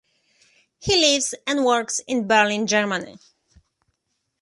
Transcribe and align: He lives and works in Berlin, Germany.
He 0.79 0.97
lives 0.97 1.35
and 1.45 1.63
works 1.63 2.01
in 2.07 2.25
Berlin, 2.27 2.65
Germany. 2.65 3.19